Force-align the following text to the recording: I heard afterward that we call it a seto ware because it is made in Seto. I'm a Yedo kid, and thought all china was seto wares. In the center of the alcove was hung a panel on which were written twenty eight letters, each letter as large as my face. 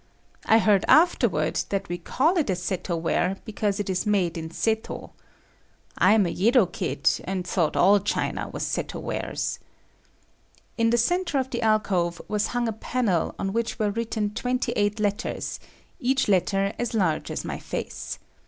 I 0.47 0.57
heard 0.57 0.83
afterward 0.87 1.57
that 1.69 1.87
we 1.87 1.99
call 1.99 2.37
it 2.39 2.49
a 2.49 2.53
seto 2.53 2.99
ware 2.99 3.37
because 3.45 3.79
it 3.79 3.87
is 3.87 4.03
made 4.07 4.35
in 4.35 4.49
Seto. 4.49 5.11
I'm 5.95 6.25
a 6.25 6.33
Yedo 6.33 6.65
kid, 6.65 7.07
and 7.25 7.45
thought 7.45 7.75
all 7.77 7.99
china 7.99 8.47
was 8.49 8.63
seto 8.63 8.99
wares. 8.99 9.59
In 10.75 10.89
the 10.89 10.97
center 10.97 11.37
of 11.37 11.51
the 11.51 11.61
alcove 11.61 12.19
was 12.27 12.47
hung 12.47 12.67
a 12.67 12.73
panel 12.73 13.35
on 13.37 13.53
which 13.53 13.77
were 13.77 13.91
written 13.91 14.33
twenty 14.33 14.71
eight 14.71 14.99
letters, 14.99 15.59
each 15.99 16.27
letter 16.27 16.73
as 16.79 16.95
large 16.95 17.29
as 17.29 17.45
my 17.45 17.59
face. 17.59 18.17